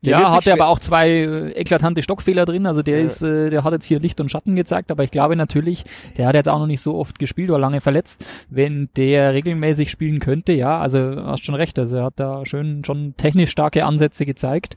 ja, 0.02 0.32
hat 0.32 0.46
er 0.46 0.54
aber 0.54 0.66
auch 0.66 0.78
zwei 0.80 1.10
äh, 1.10 1.50
eklatante 1.52 2.02
Stockfehler 2.02 2.44
drin. 2.44 2.66
Also 2.66 2.82
der 2.82 2.98
ja. 3.00 3.06
ist, 3.06 3.22
äh, 3.22 3.50
der 3.50 3.62
hat 3.62 3.72
jetzt 3.72 3.84
hier 3.84 4.00
Licht 4.00 4.18
und 4.20 4.30
Schatten 4.30 4.56
gezeigt, 4.56 4.90
aber 4.90 5.04
ich 5.04 5.12
glaube 5.12 5.36
natürlich, 5.36 5.84
der 6.16 6.26
hat 6.26 6.34
jetzt 6.34 6.48
auch 6.48 6.58
noch 6.58 6.66
nicht 6.66 6.80
so 6.80 6.96
oft 6.96 7.18
gespielt, 7.18 7.50
war 7.50 7.58
lange 7.58 7.80
verletzt. 7.80 8.24
Wenn 8.48 8.88
der 8.96 9.34
regelmäßig 9.34 9.90
spielen 9.90 10.18
könnte, 10.18 10.52
ja, 10.52 10.80
also 10.80 10.98
hast 11.24 11.44
schon 11.44 11.54
recht. 11.54 11.78
Also 11.78 11.98
er 11.98 12.04
hat 12.04 12.14
da 12.16 12.46
schön 12.46 12.82
schon 12.84 13.14
technisch 13.16 13.50
starke 13.50 13.84
Ansätze 13.84 14.26
gezeigt. 14.26 14.76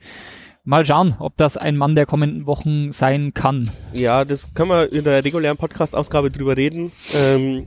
Mal 0.66 0.86
schauen, 0.86 1.16
ob 1.20 1.36
das 1.36 1.58
ein 1.58 1.76
Mann 1.76 1.94
der 1.94 2.06
kommenden 2.06 2.46
Wochen 2.46 2.94
sein 2.94 3.34
kann. 3.34 3.70
Ja, 3.92 4.24
das 4.24 4.54
können 4.54 4.70
wir 4.70 4.94
in 4.94 5.04
der 5.04 5.26
regulären 5.26 5.58
Podcast-Ausgabe 5.58 6.32
drüber 6.32 6.56
reden. 6.56 6.94
Ähm, 7.14 7.66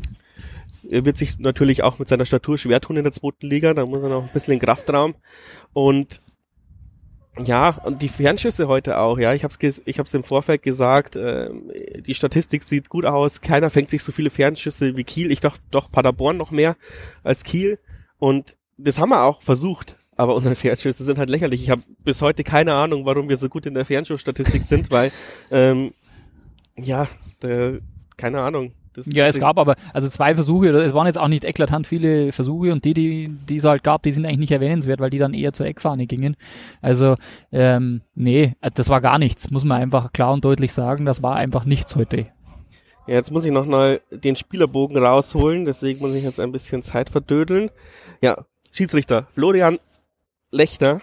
er 0.90 1.04
wird 1.04 1.18
sich 1.18 1.38
natürlich 1.38 1.82
auch 1.82 1.98
mit 1.98 2.08
seiner 2.08 2.24
Statur 2.24 2.56
schwer 2.56 2.80
tun 2.80 2.96
in 2.96 3.02
der 3.04 3.12
zweiten 3.12 3.46
Liga, 3.46 3.74
da 3.74 3.84
muss 3.84 4.02
er 4.02 4.08
noch 4.08 4.22
ein 4.22 4.32
bisschen 4.32 4.54
in 4.54 4.60
Kraftraum. 4.60 5.14
Und 5.74 6.22
ja, 7.44 7.68
und 7.84 8.00
die 8.00 8.08
Fernschüsse 8.08 8.66
heute 8.66 8.98
auch, 8.98 9.18
ja. 9.18 9.34
Ich 9.34 9.44
hab's, 9.44 9.58
ich 9.60 9.98
hab's 9.98 10.14
im 10.14 10.24
Vorfeld 10.24 10.62
gesagt, 10.62 11.16
äh, 11.16 11.50
die 12.00 12.14
Statistik 12.14 12.64
sieht 12.64 12.88
gut 12.88 13.04
aus. 13.04 13.42
Keiner 13.42 13.68
fängt 13.68 13.90
sich 13.90 14.02
so 14.02 14.10
viele 14.10 14.30
Fernschüsse 14.30 14.96
wie 14.96 15.04
Kiel. 15.04 15.30
Ich 15.30 15.40
dachte 15.40 15.60
doch 15.70 15.92
Paderborn 15.92 16.38
noch 16.38 16.50
mehr 16.50 16.76
als 17.22 17.44
Kiel. 17.44 17.78
Und 18.18 18.56
das 18.78 18.98
haben 18.98 19.10
wir 19.10 19.22
auch 19.22 19.42
versucht. 19.42 19.98
Aber 20.16 20.34
unsere 20.34 20.56
Fernschüsse 20.56 21.04
sind 21.04 21.18
halt 21.18 21.30
lächerlich. 21.30 21.62
Ich 21.62 21.70
habe 21.70 21.82
bis 22.04 22.22
heute 22.22 22.42
keine 22.42 22.72
Ahnung, 22.72 23.04
warum 23.04 23.28
wir 23.28 23.36
so 23.36 23.48
gut 23.48 23.66
in 23.66 23.74
der 23.74 23.84
Fernschussstatistik 23.84 24.62
sind, 24.62 24.90
weil, 24.90 25.12
ähm, 25.50 25.92
ja, 26.76 27.08
der, 27.42 27.80
keine 28.16 28.40
Ahnung. 28.40 28.72
Das 28.94 29.06
ja, 29.12 29.26
es 29.26 29.38
gab 29.38 29.58
aber, 29.58 29.76
also 29.92 30.08
zwei 30.08 30.34
Versuche, 30.34 30.70
es 30.70 30.94
waren 30.94 31.06
jetzt 31.06 31.18
auch 31.18 31.28
nicht 31.28 31.44
eklatant 31.44 31.86
viele 31.86 32.32
Versuche 32.32 32.72
und 32.72 32.86
die, 32.86 32.94
die, 32.94 33.28
die 33.46 33.56
es 33.56 33.64
halt 33.64 33.84
gab, 33.84 34.02
die 34.02 34.10
sind 34.10 34.24
eigentlich 34.24 34.38
nicht 34.38 34.52
erwähnenswert, 34.52 35.00
weil 35.00 35.10
die 35.10 35.18
dann 35.18 35.34
eher 35.34 35.52
zur 35.52 35.66
Eckfahne 35.66 36.06
gingen. 36.06 36.34
Also, 36.80 37.16
ähm, 37.52 38.00
nee, 38.14 38.54
das 38.74 38.88
war 38.88 39.02
gar 39.02 39.18
nichts, 39.18 39.50
muss 39.50 39.64
man 39.64 39.82
einfach 39.82 40.14
klar 40.14 40.32
und 40.32 40.46
deutlich 40.46 40.72
sagen, 40.72 41.04
das 41.04 41.22
war 41.22 41.36
einfach 41.36 41.66
nichts 41.66 41.94
heute. 41.94 42.28
Ja, 43.06 43.14
jetzt 43.14 43.30
muss 43.30 43.44
ich 43.44 43.52
noch 43.52 43.66
mal 43.66 44.00
den 44.10 44.34
Spielerbogen 44.34 44.96
rausholen, 44.96 45.66
deswegen 45.66 46.00
muss 46.00 46.14
ich 46.14 46.24
jetzt 46.24 46.40
ein 46.40 46.50
bisschen 46.50 46.82
Zeit 46.82 47.10
verdödeln. 47.10 47.70
Ja, 48.22 48.46
Schiedsrichter 48.72 49.26
Florian 49.32 49.78
Lechner 50.56 51.00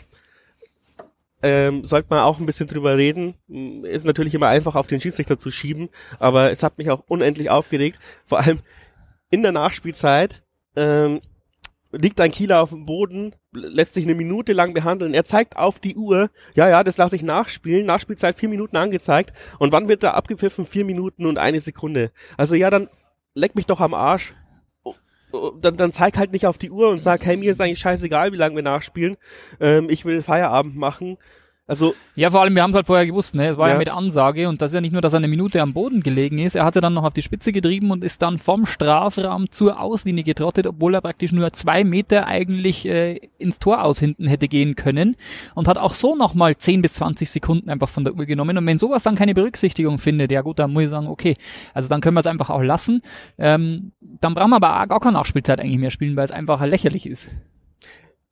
ähm, 1.41 1.83
sollte 1.83 2.07
man 2.10 2.19
auch 2.19 2.39
ein 2.39 2.45
bisschen 2.45 2.67
drüber 2.67 2.98
reden. 2.98 3.36
Ist 3.83 4.05
natürlich 4.05 4.33
immer 4.33 4.48
einfach 4.48 4.75
auf 4.75 4.88
den 4.88 5.01
Schiedsrichter 5.01 5.38
zu 5.38 5.51
schieben, 5.51 5.89
aber 6.19 6.51
es 6.51 6.63
hat 6.63 6.77
mich 6.77 6.89
auch 6.89 7.03
unendlich 7.07 7.50
aufgeregt. 7.50 8.00
Vor 8.25 8.39
allem 8.39 8.60
in 9.29 9.43
der 9.43 9.51
Nachspielzeit 9.51 10.41
ähm, 10.75 11.22
liegt 11.91 12.19
ein 12.22 12.31
Kieler 12.31 12.62
auf 12.62 12.69
dem 12.69 12.86
Boden, 12.86 13.36
lässt 13.51 13.93
sich 13.93 14.05
eine 14.05 14.15
Minute 14.15 14.53
lang 14.53 14.74
behandeln. 14.74 15.13
Er 15.13 15.25
zeigt 15.25 15.57
auf 15.57 15.79
die 15.79 15.95
Uhr, 15.95 16.29
ja, 16.55 16.69
ja, 16.69 16.83
das 16.83 16.98
lasse 16.98 17.15
ich 17.15 17.24
nachspielen. 17.24 17.86
Nachspielzeit 17.86 18.39
vier 18.39 18.50
Minuten 18.50 18.77
angezeigt. 18.77 19.33
Und 19.60 19.72
wann 19.74 19.89
wird 19.89 20.01
da 20.01 20.12
abgepfiffen? 20.12 20.65
Vier 20.65 20.86
Minuten 20.86 21.25
und 21.25 21.38
eine 21.38 21.60
Sekunde. 21.60 22.12
Also 22.38 22.55
ja, 22.55 22.69
dann 22.69 22.89
leck 23.36 23.55
mich 23.55 23.65
doch 23.65 23.81
am 23.81 23.93
Arsch 23.93 24.33
dann, 25.60 25.78
dann 25.78 25.92
zeig 25.92 26.18
halt 26.18 26.32
nicht 26.32 26.46
auf 26.46 26.58
die 26.58 26.72
Uhr 26.72 26.90
und 26.90 27.02
sag, 27.02 27.25
hey, 27.25 27.38
mir 27.38 27.52
ist 27.52 27.62
eigentlich 27.62 27.80
scheißegal, 27.80 28.32
wie 28.32 28.38
lange 28.38 28.56
wir 28.56 28.63
nachspielen. 28.63 29.18
Ähm, 29.60 29.90
ich 29.90 30.06
will 30.06 30.22
Feierabend 30.22 30.75
machen. 30.75 31.18
Also 31.65 31.96
ja, 32.15 32.29
vor 32.29 32.41
allem, 32.41 32.55
wir 32.55 32.62
haben 32.62 32.72
es 32.72 32.75
halt 32.75 32.88
vorher 32.88 33.05
gewusst, 33.05 33.36
ne? 33.36 33.48
Es 33.48 33.58
war 33.58 33.70
ja. 33.70 33.74
Ja. 33.75 33.79
mit 33.79 33.88
Ansage 33.88 34.50
und 34.50 34.62
das 34.62 34.72
ist 34.72 34.75
ja 34.75 34.82
nicht 34.82 34.91
nur, 34.91 35.01
dass 35.01 35.13
er 35.13 35.20
eine 35.20 35.29
Minute 35.29 35.62
am 35.62 35.72
Boden 35.72 36.01
gelegen 36.01 36.39
ist, 36.39 36.55
er 36.55 36.65
hat 36.65 36.75
ja 36.75 36.82
dann 36.82 36.93
noch 36.93 37.05
auf 37.05 37.13
die 37.13 37.22
Spitze 37.22 37.53
getrieben 37.53 37.89
und 37.91 38.03
ist 38.03 38.22
dann 38.22 38.38
vom 38.38 38.65
Strafraum 38.65 39.50
zur 39.50 39.79
Auslinie 39.79 40.25
getrottet, 40.25 40.67
obwohl 40.67 40.93
er 40.93 41.00
praktisch 41.00 41.32
nur 41.32 41.53
zwei 41.53 41.86
Meter 41.86 42.27
eigentlich 42.27 42.86
äh, 42.86 43.15
ins 43.38 43.60
Tor 43.60 43.82
aus 43.82 43.98
hinten 43.98 44.27
hätte 44.27 44.50
gehen 44.50 44.75
können 44.75 45.15
und 45.55 45.70
hat 45.70 45.77
auch 45.77 45.93
so 45.93 46.15
nochmal 46.17 46.58
10 46.58 46.82
bis 46.82 46.96
20 46.96 47.32
Sekunden 47.32 47.70
einfach 47.70 47.88
von 47.88 48.03
der 48.03 48.13
Uhr 48.13 48.25
genommen. 48.25 48.58
Und 48.58 48.65
wenn 48.65 48.77
sowas 48.77 49.03
dann 49.03 49.15
keine 49.15 49.34
Berücksichtigung 49.34 50.00
findet, 50.00 50.34
ja 50.34 50.41
gut, 50.41 50.60
dann 50.60 50.74
muss 50.74 50.84
ich 50.84 50.89
sagen, 50.89 51.08
okay, 51.08 51.38
also 51.74 51.88
dann 51.88 52.01
können 52.01 52.17
wir 52.17 52.22
es 52.22 52.27
einfach 52.27 52.50
auch 52.50 52.62
lassen. 52.62 53.01
Ähm, 53.38 53.93
dann 54.01 54.34
brauchen 54.34 54.50
wir 54.50 54.58
aber 54.58 54.82
auch 54.82 54.88
gar 54.89 55.00
keine 55.00 55.13
Nachspielzeit 55.13 55.62
eigentlich 55.62 55.79
mehr 55.79 55.91
spielen, 55.91 56.17
weil 56.17 56.25
es 56.25 56.32
einfach 56.32 56.62
lächerlich 56.65 57.05
ist. 57.05 57.32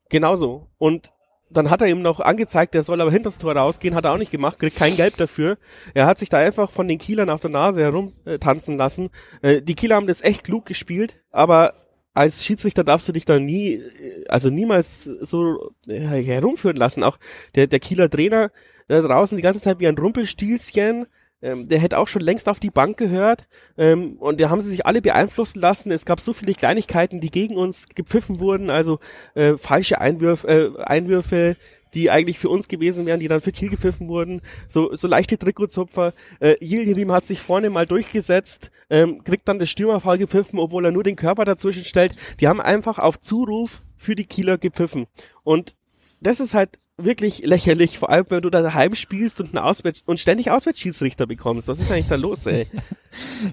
Genauso. 0.09 0.67
Und 0.77 1.13
dann 1.53 1.69
hat 1.69 1.81
er 1.81 1.87
ihm 1.87 2.01
noch 2.01 2.19
angezeigt, 2.19 2.75
er 2.75 2.83
soll 2.83 3.01
aber 3.01 3.11
hinter 3.11 3.29
das 3.29 3.37
Tor 3.37 3.55
rausgehen, 3.55 3.95
hat 3.95 4.05
er 4.05 4.13
auch 4.13 4.17
nicht 4.17 4.31
gemacht, 4.31 4.59
kriegt 4.59 4.77
kein 4.77 4.95
Gelb 4.95 5.17
dafür. 5.17 5.57
Er 5.93 6.05
hat 6.05 6.17
sich 6.17 6.29
da 6.29 6.37
einfach 6.37 6.71
von 6.71 6.87
den 6.87 6.97
Kielern 6.97 7.29
auf 7.29 7.41
der 7.41 7.51
Nase 7.51 7.81
herumtanzen 7.81 8.75
äh, 8.75 8.77
lassen. 8.77 9.09
Äh, 9.41 9.61
die 9.61 9.75
Kieler 9.75 9.95
haben 9.95 10.07
das 10.07 10.21
echt 10.21 10.43
klug 10.43 10.65
gespielt, 10.65 11.17
aber 11.31 11.73
als 12.13 12.43
Schiedsrichter 12.45 12.83
darfst 12.83 13.07
du 13.07 13.11
dich 13.13 13.25
da 13.25 13.39
nie, 13.39 13.73
äh, 13.73 14.25
also 14.27 14.49
niemals 14.49 15.03
so 15.03 15.71
äh, 15.87 15.99
herumführen 15.99 16.77
lassen. 16.77 17.03
Auch 17.03 17.17
der, 17.55 17.67
der 17.67 17.79
Kieler 17.79 18.09
Trainer 18.09 18.51
da 18.87 19.01
draußen 19.01 19.37
die 19.37 19.41
ganze 19.41 19.61
Zeit 19.61 19.79
wie 19.79 19.87
ein 19.87 19.97
Rumpelstilzchen, 19.97 21.07
ähm, 21.41 21.67
der 21.67 21.79
hätte 21.79 21.97
auch 21.97 22.07
schon 22.07 22.21
längst 22.21 22.47
auf 22.47 22.59
die 22.59 22.69
Bank 22.69 22.97
gehört. 22.97 23.47
Ähm, 23.77 24.17
und 24.19 24.39
da 24.39 24.49
haben 24.49 24.61
sie 24.61 24.69
sich 24.69 24.85
alle 24.85 25.01
beeinflussen 25.01 25.59
lassen. 25.59 25.91
Es 25.91 26.05
gab 26.05 26.19
so 26.19 26.33
viele 26.33 26.53
Kleinigkeiten, 26.53 27.19
die 27.19 27.31
gegen 27.31 27.57
uns 27.57 27.87
gepfiffen 27.89 28.39
wurden, 28.39 28.69
also 28.69 28.99
äh, 29.33 29.57
falsche 29.57 29.99
Einwürf, 29.99 30.43
äh, 30.43 30.69
Einwürfe, 30.77 31.55
die 31.93 32.09
eigentlich 32.09 32.39
für 32.39 32.49
uns 32.49 32.67
gewesen 32.67 33.05
wären, 33.05 33.19
die 33.19 33.27
dann 33.27 33.41
für 33.41 33.51
Kiel 33.51 33.69
gepfiffen 33.69 34.07
wurden. 34.07 34.41
So, 34.67 34.95
so 34.95 35.07
leichte 35.07 35.37
Trikotzupfer. 35.37 36.13
Äh, 36.39 36.55
Yildirim 36.61 37.11
hat 37.11 37.25
sich 37.25 37.41
vorne 37.41 37.69
mal 37.69 37.85
durchgesetzt, 37.85 38.71
ähm, 38.89 39.23
kriegt 39.23 39.47
dann 39.47 39.59
das 39.59 39.69
Stürmerfall 39.69 40.17
gepfiffen, 40.17 40.59
obwohl 40.59 40.85
er 40.85 40.91
nur 40.91 41.03
den 41.03 41.15
Körper 41.15 41.45
dazwischen 41.45 41.83
stellt. 41.83 42.15
Die 42.39 42.47
haben 42.47 42.61
einfach 42.61 42.97
auf 42.97 43.19
Zuruf 43.19 43.81
für 43.97 44.15
die 44.15 44.25
Kieler 44.25 44.57
gepfiffen. 44.57 45.07
Und 45.43 45.75
das 46.21 46.39
ist 46.39 46.53
halt 46.53 46.79
wirklich 46.97 47.39
lächerlich, 47.45 47.97
vor 47.97 48.09
allem 48.09 48.25
wenn 48.29 48.41
du 48.41 48.49
da 48.49 48.61
daheim 48.61 48.95
spielst 48.95 49.41
und, 49.41 49.57
Auswärts 49.57 50.03
und 50.05 50.19
ständig 50.19 50.51
Auswärtsschiedsrichter 50.51 51.25
bekommst. 51.25 51.67
Was 51.67 51.79
ist 51.79 51.91
eigentlich 51.91 52.07
da 52.07 52.15
los, 52.15 52.45
ey? 52.45 52.67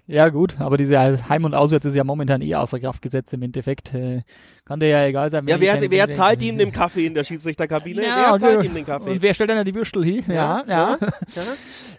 Ja, 0.06 0.28
gut, 0.28 0.60
aber 0.60 0.76
diese 0.76 1.28
Heim- 1.28 1.44
und 1.44 1.54
Auswärts 1.54 1.84
ist 1.86 1.94
ja 1.96 2.04
momentan 2.04 2.42
eh 2.42 2.54
außer 2.54 2.78
Kraft 2.78 3.02
gesetzt 3.02 3.32
im 3.34 3.42
Endeffekt. 3.42 3.92
Äh, 3.94 4.22
kann 4.64 4.78
dir 4.78 4.88
ja 4.88 5.04
egal 5.06 5.30
sein. 5.30 5.46
Ja, 5.48 5.60
wer, 5.60 5.74
keine- 5.74 5.90
wer 5.90 6.08
zahlt 6.10 6.42
ihm 6.42 6.58
den 6.58 6.70
Kaffee 6.70 7.06
in 7.06 7.14
der 7.14 7.24
Schiedsrichterkabine? 7.24 8.04
Ja, 8.04 8.30
wer 8.32 8.38
zahlt 8.38 8.64
ihm 8.64 8.74
den 8.74 8.84
Kaffee? 8.86 9.10
Und 9.10 9.22
wer 9.22 9.34
stellt 9.34 9.50
dann 9.50 9.56
ja 9.56 9.64
die 9.64 9.74
Würstel 9.74 10.04
hin? 10.04 10.22
Ja, 10.28 10.62
ja. 10.68 10.98
ja. 11.34 11.42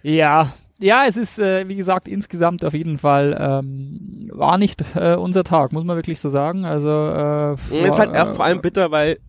Ja, 0.02 0.54
ja, 0.82 1.06
es 1.08 1.18
ist, 1.18 1.40
äh, 1.40 1.68
wie 1.68 1.76
gesagt, 1.76 2.08
insgesamt 2.08 2.64
auf 2.64 2.74
jeden 2.74 2.98
Fall 2.98 3.36
ähm, 3.38 4.30
war 4.32 4.58
nicht 4.58 4.84
äh, 4.96 5.16
unser 5.16 5.44
Tag, 5.44 5.74
muss 5.74 5.84
man 5.84 5.98
wirklich 5.98 6.22
so 6.22 6.30
sagen. 6.30 6.64
Also 6.64 6.88
äh, 6.90 7.56
Und 7.70 7.86
ist 7.86 8.00
halt 8.00 8.16
vor 8.36 8.46
allem 8.46 8.62
bitter, 8.62 8.90
weil 8.92 9.20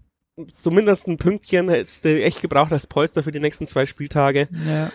zumindest 0.49 1.07
ein 1.09 1.17
Pünktchen 1.17 1.69
hättest 1.69 2.05
du 2.05 2.23
echt 2.23 2.41
gebraucht 2.41 2.73
als 2.73 2.87
Polster 2.87 3.23
für 3.23 3.33
die 3.33 3.41
nächsten 3.41 3.67
zwei 3.67 3.87
Spieltage. 3.87 4.49
ja. 4.67 4.91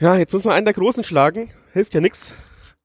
Ja, 0.00 0.16
jetzt 0.16 0.32
muss 0.32 0.44
man 0.44 0.54
einen 0.54 0.64
der 0.64 0.74
Großen 0.74 1.02
schlagen. 1.02 1.50
Hilft 1.72 1.94
ja 1.94 2.00
nix. 2.00 2.32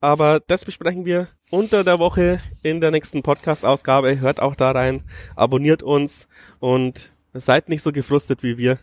Aber 0.00 0.40
das 0.40 0.64
besprechen 0.64 1.04
wir 1.04 1.28
unter 1.50 1.84
der 1.84 1.98
Woche 2.00 2.40
in 2.62 2.80
der 2.80 2.90
nächsten 2.90 3.22
Podcast-Ausgabe. 3.22 4.18
Hört 4.20 4.40
auch 4.40 4.54
da 4.54 4.72
rein, 4.72 5.04
abonniert 5.36 5.82
uns 5.82 6.28
und 6.58 7.10
seid 7.32 7.68
nicht 7.68 7.82
so 7.82 7.92
gefrustet 7.92 8.42
wie 8.42 8.58
wir. 8.58 8.78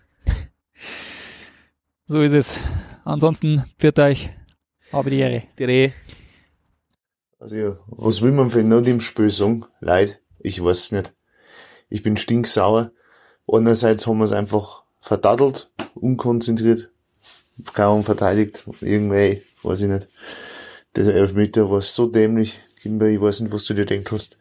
So 2.06 2.22
ist 2.22 2.34
es. 2.34 2.60
Ansonsten 3.04 3.66
führt 3.78 4.00
euch, 4.00 4.30
habe 4.92 5.10
die 5.10 5.20
Ehre. 5.20 5.44
Die 5.60 5.64
Reh. 5.64 5.92
Also 7.40 7.78
was 7.88 8.22
will 8.22 8.32
man 8.32 8.50
für 8.50 8.64
nach 8.64 8.82
dem 8.82 9.02
Spiel 9.02 9.30
sagen? 9.30 9.66
Leid, 9.80 10.22
ich 10.40 10.64
weiß 10.64 10.92
nicht. 10.94 11.14
Ich 11.90 12.04
bin 12.04 12.18
stinksauer. 12.18 12.92
Einerseits 13.52 14.08
haben 14.08 14.20
wir 14.20 14.26
es 14.26 14.32
einfach 14.32 14.84
verdattelt, 15.02 15.72
unkonzentriert, 15.94 16.90
kaum 17.74 18.04
verteidigt, 18.04 18.64
irgendwie, 18.80 19.42
weiß 19.64 19.82
ich 19.82 19.90
nicht. 19.90 20.08
Der 20.96 21.14
Elfmeter 21.14 21.70
war 21.70 21.82
so 21.82 22.08
dämlich, 22.08 22.60
Kimber, 22.82 23.08
ich 23.08 23.20
weiß 23.20 23.42
nicht, 23.42 23.54
was 23.54 23.66
du 23.66 23.74
dir 23.74 23.86
denkt 23.86 24.10
hast. 24.14 24.38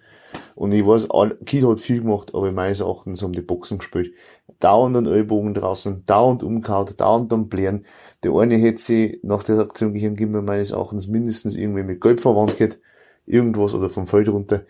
Und 0.55 0.73
ich 0.73 0.87
weiß, 0.87 1.09
Kiel 1.45 1.67
hat 1.67 1.81
viel 1.81 2.03
gemacht, 2.03 2.35
aber 2.35 2.53
meines 2.53 2.81
Erachtens 2.81 3.23
haben 3.23 3.33
die 3.33 3.41
Boxen 3.41 3.79
gespielt. 3.79 4.15
Dauernd 4.61 4.97
an 4.97 5.07
Ellbogen 5.07 5.55
draußen, 5.55 6.05
dauernd 6.07 6.45
umkaut, 6.45 7.01
dauernd 7.01 7.33
am 7.33 7.49
Blären. 7.49 7.85
Der 8.23 8.33
eine 8.33 8.57
hätte 8.57 8.81
sie 8.81 9.21
nach 9.25 9.43
der 9.43 9.59
Aktion 9.59 9.93
gegen 9.93 10.15
Gimmer 10.15 10.43
meines 10.43 10.71
Erachtens 10.71 11.09
mindestens 11.09 11.57
irgendwie 11.57 11.83
mit 11.83 12.01
Gelb 12.01 12.21
verwandt 12.21 12.59
gehabt. 12.59 12.79
Irgendwas 13.27 13.75
oder 13.75 13.91
vom 13.91 14.07
Feld 14.07 14.29
runter. 14.29 14.63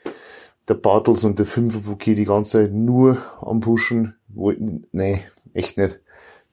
Der 0.68 0.74
Bartels 0.74 1.24
und 1.24 1.38
der 1.38 1.46
Fünfer 1.46 1.80
von 1.80 1.98
Kiel 1.98 2.14
die 2.14 2.24
ganze 2.24 2.58
Zeit 2.58 2.72
nur 2.72 3.18
am 3.40 3.60
Pushen 3.60 4.14
wollten, 4.28 4.86
nee, 4.92 5.22
echt 5.52 5.78
nicht. 5.78 6.00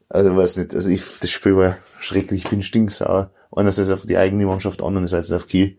Also 0.10 0.36
weiß 0.36 0.58
nicht, 0.58 0.74
also 0.74 0.90
ich, 0.90 1.04
das 1.20 1.30
Spiel 1.30 1.56
war 1.56 1.78
schrecklich, 2.00 2.46
ich 2.46 2.50
bin 2.50 2.64
stinksauer. 2.64 3.32
Einerseits 3.52 3.90
auf 3.90 4.06
die 4.06 4.18
eigene 4.18 4.46
Mannschaft, 4.46 4.82
andererseits 4.82 5.32
auf 5.32 5.48
Kiel. 5.48 5.78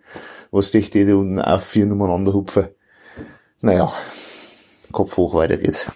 Was 0.51 0.71
dich 0.71 0.91
die 0.91 1.07
da 1.07 1.15
unten 1.15 1.41
auf 1.41 1.65
vier 1.65 1.91
umeinander 1.91 2.33
hupfen. 2.33 2.69
Naja, 3.61 3.93
Kopf 4.93 5.17
hoch, 5.17 5.35
weiter 5.35 5.57
geht's. 5.57 5.91